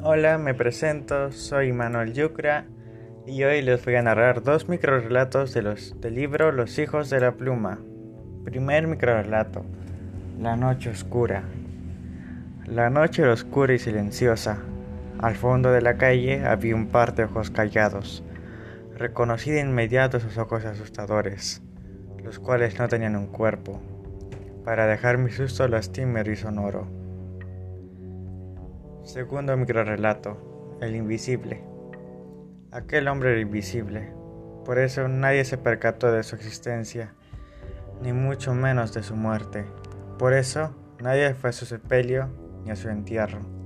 [0.00, 2.66] Hola, me presento, soy Manuel Yucra
[3.26, 7.18] y hoy les voy a narrar dos microrelatos de los, del libro Los hijos de
[7.18, 7.80] la pluma.
[8.44, 9.64] Primer microrelato,
[10.40, 11.42] La noche oscura.
[12.64, 14.58] La noche era oscura y silenciosa.
[15.18, 18.22] Al fondo de la calle había un par de ojos callados.
[18.96, 21.60] Reconocí de inmediato sus ojos asustadores,
[22.22, 23.82] los cuales no tenían un cuerpo.
[24.64, 27.07] Para dejar mi susto lastimero y sonoro.
[29.08, 31.64] Segundo microrelato, El invisible.
[32.70, 34.12] Aquel hombre era invisible,
[34.66, 37.14] por eso nadie se percató de su existencia,
[38.02, 39.64] ni mucho menos de su muerte.
[40.18, 42.28] Por eso nadie fue a su sepelio
[42.64, 43.57] ni a su entierro.